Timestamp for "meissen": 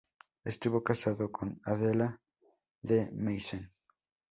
3.13-3.71